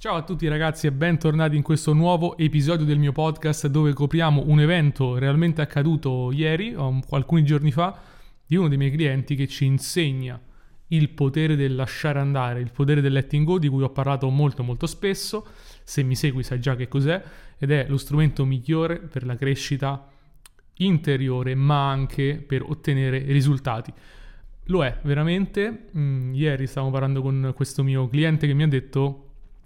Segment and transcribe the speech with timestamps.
[0.00, 4.44] Ciao a tutti ragazzi e bentornati in questo nuovo episodio del mio podcast dove copriamo
[4.46, 7.98] un evento realmente accaduto ieri o alcuni giorni fa
[8.46, 10.40] di uno dei miei clienti che ci insegna
[10.86, 14.62] il potere del lasciare andare, il potere del letting go di cui ho parlato molto
[14.62, 15.44] molto spesso,
[15.82, 17.20] se mi segui sai già che cos'è
[17.58, 20.08] ed è lo strumento migliore per la crescita
[20.74, 23.92] interiore ma anche per ottenere risultati.
[24.66, 29.24] Lo è veramente, mm, ieri stavo parlando con questo mio cliente che mi ha detto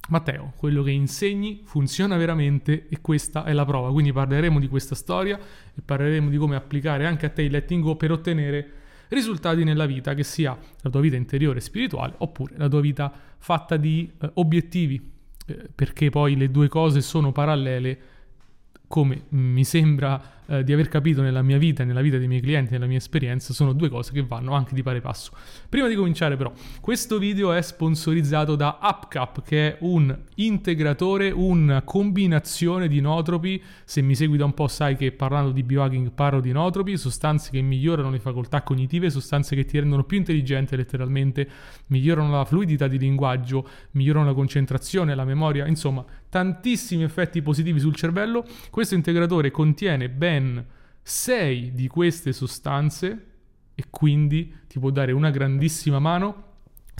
[0.09, 3.91] Matteo, quello che insegni funziona veramente e questa è la prova.
[3.93, 7.83] Quindi parleremo di questa storia e parleremo di come applicare anche a te il letting
[7.83, 8.71] go per ottenere
[9.09, 13.13] risultati nella vita, che sia la tua vita interiore e spirituale oppure la tua vita
[13.39, 15.11] fatta di eh, obiettivi,
[15.47, 17.99] eh, perché poi le due cose sono parallele
[18.93, 22.73] come mi sembra eh, di aver capito nella mia vita nella vita dei miei clienti,
[22.73, 25.33] nella mia esperienza, sono due cose che vanno anche di pari passo.
[25.67, 31.81] Prima di cominciare però, questo video è sponsorizzato da UpCap, che è un integratore, una
[31.81, 33.63] combinazione di notropi.
[33.85, 37.51] Se mi segui da un po' sai che parlando di biohacking parlo di notropi, sostanze
[37.51, 41.49] che migliorano le facoltà cognitive, sostanze che ti rendono più intelligente letteralmente,
[41.87, 47.95] migliorano la fluidità di linguaggio, migliorano la concentrazione, la memoria, insomma, tantissimi effetti positivi sul
[47.95, 48.47] cervello.
[48.71, 50.65] Questo integratore contiene ben ben
[51.03, 53.27] 6 di queste sostanze
[53.75, 56.45] e quindi ti può dare una grandissima mano.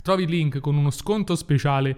[0.03, 1.97] Trovi il link con uno sconto speciale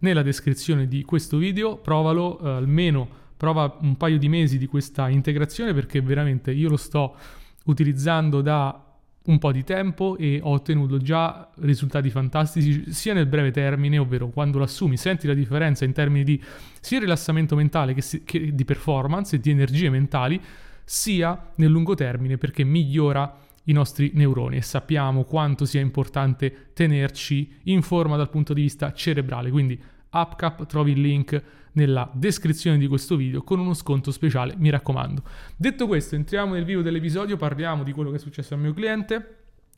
[0.00, 5.08] nella descrizione di questo video, provalo eh, almeno prova un paio di mesi di questa
[5.08, 7.16] integrazione perché veramente io lo sto
[7.64, 8.87] utilizzando da
[9.28, 14.28] un po' di tempo e ho ottenuto già risultati fantastici sia nel breve termine, ovvero
[14.28, 16.42] quando lo assumi, senti la differenza in termini di
[16.80, 20.40] sia rilassamento mentale che, si, che di performance e di energie mentali,
[20.84, 27.56] sia nel lungo termine perché migliora i nostri neuroni e sappiamo quanto sia importante tenerci
[27.64, 29.50] in forma dal punto di vista cerebrale.
[29.50, 29.78] Quindi
[30.10, 31.42] UpCap trovi il link
[31.72, 35.22] nella descrizione di questo video con uno sconto speciale, mi raccomando.
[35.56, 39.36] Detto questo, entriamo nel vivo dell'episodio, parliamo di quello che è successo al mio cliente.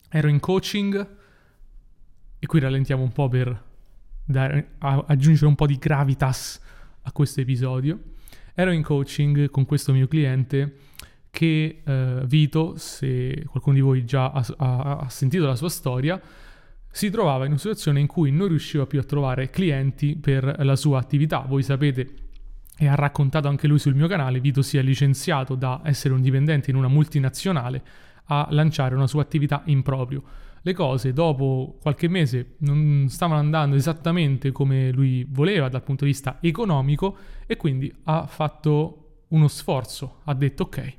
[0.09, 1.09] Ero in coaching
[2.39, 3.65] e qui rallentiamo un po' per
[4.25, 6.61] dare, aggiungere un po' di gravitas
[7.03, 7.99] a questo episodio.
[8.55, 10.77] Ero in coaching con questo mio cliente
[11.31, 16.21] che eh, Vito, se qualcuno di voi già ha, ha, ha sentito la sua storia,
[16.91, 20.77] si trovava in una situazione in cui non riusciva più a trovare clienti per la
[20.77, 21.41] sua attività.
[21.41, 22.15] Voi sapete
[22.77, 26.23] e ha raccontato anche lui sul mio canale, Vito si è licenziato da essere un
[26.23, 27.83] dipendente in una multinazionale
[28.25, 30.23] a lanciare una sua attività in proprio.
[30.63, 36.11] Le cose dopo qualche mese non stavano andando esattamente come lui voleva dal punto di
[36.11, 40.97] vista economico e quindi ha fatto uno sforzo, ha detto ok,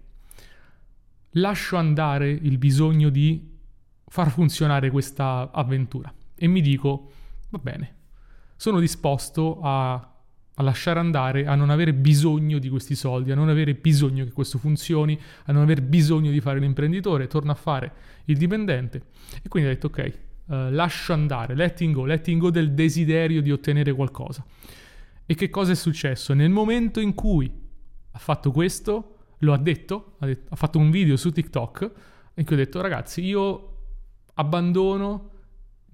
[1.31, 3.50] lascio andare il bisogno di
[4.11, 7.11] far funzionare questa avventura e mi dico,
[7.47, 7.95] va bene,
[8.57, 13.47] sono disposto a, a, lasciare andare, a non avere bisogno di questi soldi, a non
[13.47, 17.94] avere bisogno che questo funzioni, a non aver bisogno di fare l'imprenditore, torno a fare
[18.25, 19.01] il dipendente.
[19.41, 20.13] E quindi ho detto, ok,
[20.47, 24.44] uh, lascio andare, letting go, letting go del desiderio di ottenere qualcosa.
[25.25, 26.33] E che cosa è successo?
[26.33, 27.50] Nel momento in cui
[28.11, 31.91] ha fatto questo, lo ha detto, ha, detto, ha fatto un video su TikTok
[32.33, 33.70] in cui ha detto ragazzi io
[34.41, 35.29] abbandono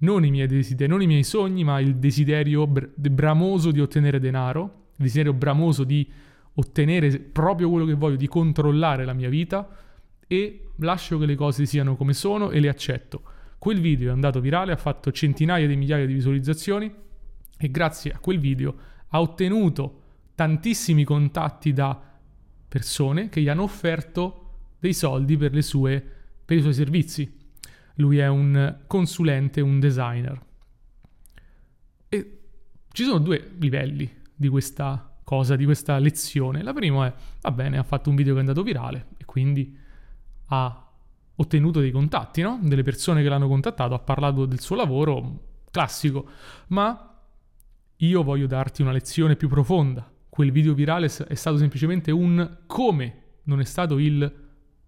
[0.00, 4.20] non i miei desideri, non i miei sogni, ma il desiderio br- bramoso di ottenere
[4.20, 6.08] denaro, il desiderio bramoso di
[6.54, 9.68] ottenere proprio quello che voglio, di controllare la mia vita
[10.26, 13.22] e lascio che le cose siano come sono e le accetto.
[13.58, 16.92] Quel video è andato virale, ha fatto centinaia di migliaia di visualizzazioni
[17.60, 18.74] e grazie a quel video
[19.08, 20.02] ha ottenuto
[20.34, 22.00] tantissimi contatti da
[22.68, 24.44] persone che gli hanno offerto
[24.78, 26.04] dei soldi per, sue,
[26.44, 27.37] per i suoi servizi.
[27.98, 30.40] Lui è un consulente, un designer.
[32.08, 32.40] E
[32.90, 36.62] ci sono due livelli di questa cosa, di questa lezione.
[36.62, 39.76] La prima è, va bene, ha fatto un video che è andato virale e quindi
[40.46, 40.90] ha
[41.34, 42.58] ottenuto dei contatti, no?
[42.62, 46.28] Delle persone che l'hanno contattato, ha parlato del suo lavoro, classico.
[46.68, 47.20] Ma
[47.96, 53.22] io voglio darti una lezione più profonda quel video virale è stato semplicemente un come,
[53.46, 54.32] non è stato il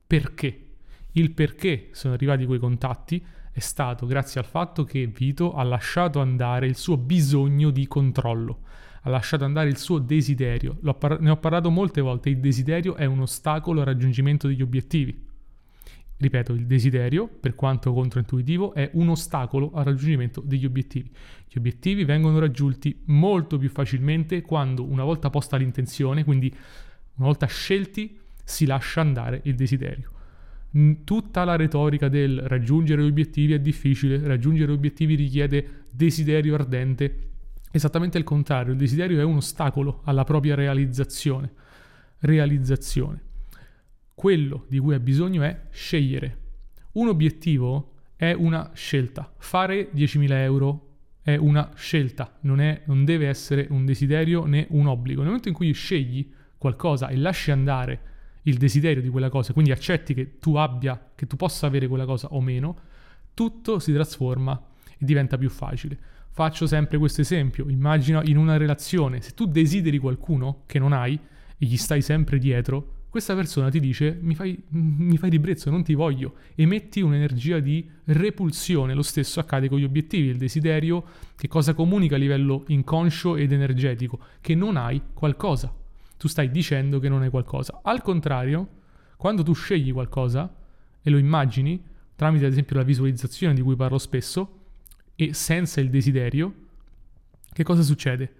[0.07, 0.70] perché.
[1.13, 6.21] Il perché sono arrivati quei contatti è stato grazie al fatto che Vito ha lasciato
[6.21, 8.61] andare il suo bisogno di controllo,
[9.03, 10.79] ha lasciato andare il suo desiderio.
[10.99, 15.29] Par- ne ho parlato molte volte, il desiderio è un ostacolo al raggiungimento degli obiettivi.
[16.17, 21.11] Ripeto, il desiderio, per quanto controintuitivo, è un ostacolo al raggiungimento degli obiettivi.
[21.49, 26.55] Gli obiettivi vengono raggiunti molto più facilmente quando una volta posta l'intenzione, quindi
[27.17, 30.11] una volta scelti, si lascia andare il desiderio.
[31.05, 37.31] Tutta la retorica del raggiungere obiettivi è difficile, raggiungere obiettivi richiede desiderio ardente,
[37.73, 41.53] Esattamente il contrario, il desiderio è un ostacolo alla propria realizzazione.
[42.19, 43.23] Realizzazione.
[44.13, 46.39] Quello di cui hai bisogno è scegliere.
[46.93, 49.33] Un obiettivo è una scelta.
[49.39, 50.87] Fare 10.000 euro
[51.23, 55.21] è una scelta, non, è, non deve essere un desiderio né un obbligo.
[55.21, 56.29] Nel momento in cui scegli
[56.59, 58.01] qualcosa e lasci andare
[58.43, 62.05] il desiderio di quella cosa, quindi accetti che tu abbia, che tu possa avere quella
[62.07, 62.77] cosa o meno,
[63.35, 64.61] tutto si trasforma
[64.93, 65.99] e diventa più facile.
[66.31, 71.15] Faccio sempre questo esempio, immagina in una relazione, se tu desideri qualcuno che non hai
[71.15, 75.83] e gli stai sempre dietro, questa persona ti dice mi fai, mi fai ribrezzo, non
[75.83, 81.05] ti voglio, emetti un'energia di repulsione, lo stesso accade con gli obiettivi, il desiderio
[81.35, 85.75] che cosa comunica a livello inconscio ed energetico, che non hai qualcosa,
[86.21, 87.81] tu stai dicendo che non hai qualcosa.
[87.83, 88.69] Al contrario,
[89.17, 90.55] quando tu scegli qualcosa
[91.01, 91.83] e lo immagini,
[92.15, 94.59] tramite ad esempio la visualizzazione di cui parlo spesso,
[95.17, 96.55] e senza il desiderio,
[97.51, 98.35] che cosa succede?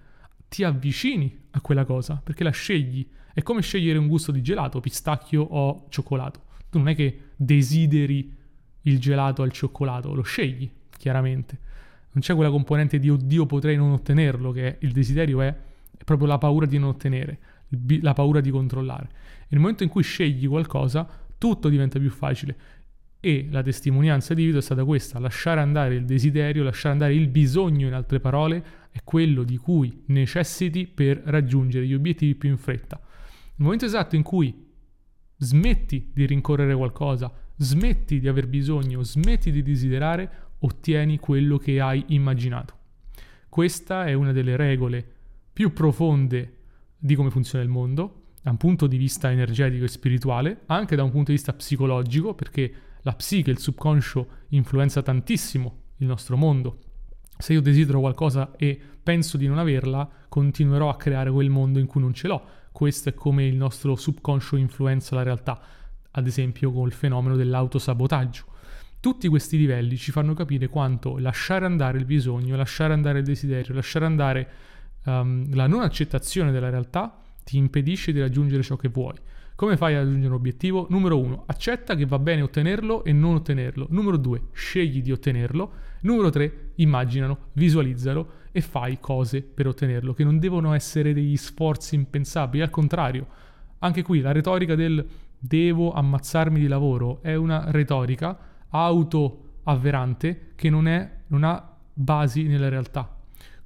[0.47, 4.79] Ti avvicini a quella cosa perché la scegli è come scegliere un gusto di gelato,
[4.81, 6.43] pistacchio o cioccolato.
[6.69, 8.37] Tu non è che desideri
[8.83, 11.59] il gelato al cioccolato, lo scegli, chiaramente.
[12.13, 16.05] Non c'è quella componente di oddio potrei non ottenerlo, che è, il desiderio è, è
[16.05, 17.39] proprio la paura di non ottenere,
[18.01, 19.09] la paura di controllare.
[19.43, 21.09] E nel momento in cui scegli qualcosa,
[21.39, 22.57] tutto diventa più facile.
[23.21, 27.29] E la testimonianza di Vito è stata questa, lasciare andare il desiderio, lasciare andare il
[27.29, 32.57] bisogno, in altre parole, è quello di cui necessiti per raggiungere gli obiettivi più in
[32.57, 32.99] fretta.
[32.99, 34.69] Nel momento esatto in cui
[35.37, 40.31] smetti di rincorrere qualcosa, smetti di aver bisogno, smetti di desiderare,
[40.61, 42.75] ottieni quello che hai immaginato.
[43.49, 45.07] Questa è una delle regole
[45.53, 46.60] più profonde
[47.01, 51.03] di come funziona il mondo, da un punto di vista energetico e spirituale, anche da
[51.03, 56.79] un punto di vista psicologico, perché la psiche, il subconscio influenza tantissimo il nostro mondo.
[57.39, 61.87] Se io desidero qualcosa e penso di non averla, continuerò a creare quel mondo in
[61.87, 65.61] cui non ce l'ho questo è come il nostro subconscio influenza la realtà,
[66.13, 68.45] ad esempio con il fenomeno dell'autosabotaggio.
[69.01, 73.75] Tutti questi livelli ci fanno capire quanto lasciare andare il bisogno, lasciare andare il desiderio,
[73.75, 74.49] lasciare andare
[75.05, 79.15] um, la non accettazione della realtà ti impedisce di raggiungere ciò che vuoi.
[79.55, 80.87] Come fai a raggiungere un obiettivo?
[80.89, 83.89] Numero uno, accetta che va bene ottenerlo e non ottenerlo.
[83.91, 85.73] Numero due, scegli di ottenerlo.
[86.01, 91.95] Numero tre, immaginalo, visualizzalo e fai cose per ottenerlo, che non devono essere degli sforzi
[91.95, 93.27] impensabili, al contrario.
[93.81, 95.07] Anche qui la retorica del
[95.39, 98.39] devo ammazzarmi di lavoro è una retorica
[98.69, 103.20] autoavverante che non, è, non ha basi nella realtà.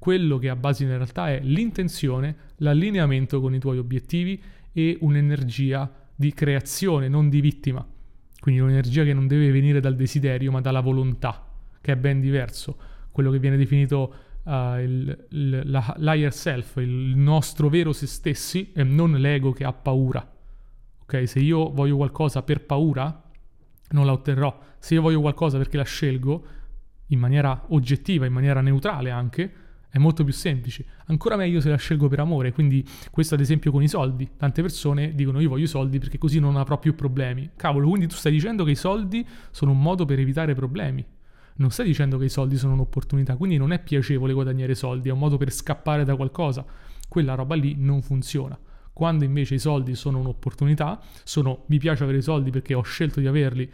[0.05, 4.39] Quello che ha basi nella realtà è l'intenzione, l'allineamento con i tuoi obiettivi
[4.71, 7.83] e un'energia di creazione, non di vittima.
[8.39, 11.49] Quindi un'energia che non deve venire dal desiderio, ma dalla volontà,
[11.81, 12.77] che è ben diverso.
[13.11, 18.73] Quello che viene definito uh, il, il, la, l'higher self, il nostro vero se stessi,
[18.75, 20.31] e non l'ego che ha paura.
[21.01, 23.23] Ok, se io voglio qualcosa per paura,
[23.93, 24.61] non la otterrò.
[24.79, 26.47] Se io voglio qualcosa perché la scelgo,
[27.07, 29.63] in maniera oggettiva, in maniera neutrale anche,
[29.95, 30.85] è molto più semplice.
[31.07, 34.29] Ancora meglio se la scelgo per amore, quindi questo ad esempio con i soldi.
[34.37, 37.51] Tante persone dicono io voglio i soldi perché così non avrò più problemi.
[37.55, 41.07] Cavolo, quindi tu stai dicendo che i soldi sono un modo per evitare problemi.
[41.59, 45.13] Non stai dicendo che i soldi sono un'opportunità, quindi non è piacevole guadagnare soldi, è
[45.13, 46.65] un modo per scappare da qualcosa.
[47.09, 48.59] Quella roba lì non funziona.
[48.93, 53.21] Quando invece i soldi sono un'opportunità, sono mi piace avere i soldi perché ho scelto
[53.21, 53.71] di averli,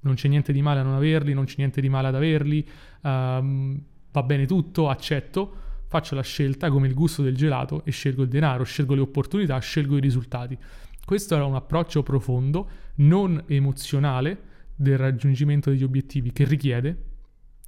[0.00, 2.68] non c'è niente di male a non averli, non c'è niente di male ad averli,
[3.00, 3.82] um,
[4.14, 5.56] va bene tutto, accetto,
[5.94, 9.56] faccio la scelta come il gusto del gelato e scelgo il denaro, scelgo le opportunità,
[9.60, 10.58] scelgo i risultati.
[11.04, 14.40] Questo era un approccio profondo, non emozionale
[14.74, 17.04] del raggiungimento degli obiettivi che richiede,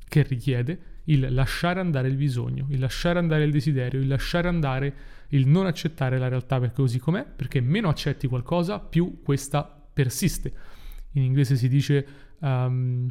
[0.09, 4.95] che richiede il lasciare andare il bisogno, il lasciare andare il desiderio, il lasciare andare
[5.29, 10.53] il non accettare la realtà per così com'è, perché meno accetti qualcosa, più questa persiste.
[11.13, 12.07] In inglese si dice
[12.41, 13.09] um,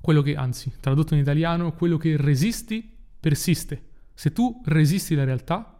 [0.00, 3.94] quello che, anzi, tradotto in italiano, quello che resisti persiste.
[4.18, 5.78] Se tu resisti la realtà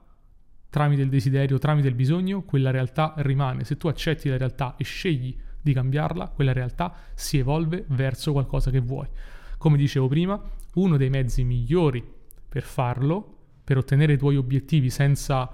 [0.69, 3.65] tramite il desiderio, tramite il bisogno, quella realtà rimane.
[3.65, 8.71] Se tu accetti la realtà e scegli di cambiarla, quella realtà si evolve verso qualcosa
[8.71, 9.09] che vuoi.
[9.57, 10.39] Come dicevo prima,
[10.75, 12.05] uno dei mezzi migliori
[12.47, 15.51] per farlo, per ottenere i tuoi obiettivi senza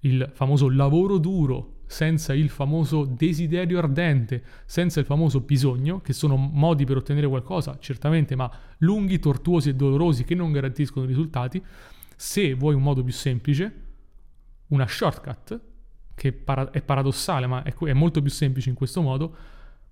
[0.00, 6.36] il famoso lavoro duro senza il famoso desiderio ardente, senza il famoso bisogno, che sono
[6.36, 11.60] modi per ottenere qualcosa, certamente, ma lunghi, tortuosi e dolorosi che non garantiscono risultati,
[12.14, 13.72] se vuoi un modo più semplice,
[14.68, 15.60] una shortcut,
[16.14, 19.34] che è paradossale, ma è molto più semplice in questo modo,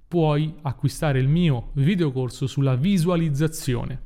[0.07, 4.03] puoi acquistare il mio videocorso sulla visualizzazione.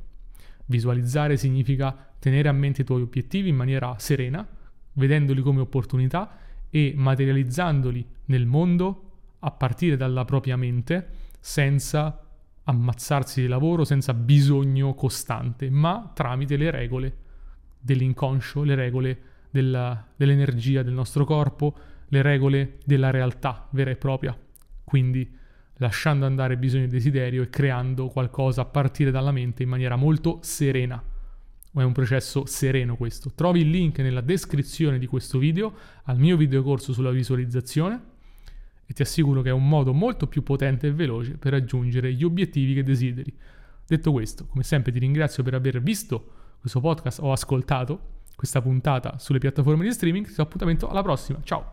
[0.65, 4.45] Visualizzare significa tenere a mente i tuoi obiettivi in maniera serena,
[4.93, 6.37] vedendoli come opportunità
[6.75, 9.11] e materializzandoli nel mondo
[9.41, 11.07] a partire dalla propria mente
[11.39, 12.19] senza
[12.63, 17.17] ammazzarsi di lavoro, senza bisogno costante, ma tramite le regole
[17.79, 19.19] dell'inconscio, le regole
[19.51, 21.77] della, dell'energia del nostro corpo,
[22.07, 24.35] le regole della realtà vera e propria.
[24.83, 25.31] Quindi
[25.75, 30.39] lasciando andare bisogno e desiderio e creando qualcosa a partire dalla mente in maniera molto
[30.41, 30.99] serena.
[31.75, 33.31] È un processo sereno questo.
[33.33, 38.11] Trovi il link nella descrizione di questo video al mio videocorso sulla visualizzazione
[38.85, 42.23] e ti assicuro che è un modo molto più potente e veloce per raggiungere gli
[42.23, 43.35] obiettivi che desideri.
[43.87, 49.17] Detto questo, come sempre ti ringrazio per aver visto questo podcast o ascoltato questa puntata
[49.17, 50.27] sulle piattaforme di streaming.
[50.27, 51.39] Ti do appuntamento alla prossima.
[51.43, 51.71] Ciao!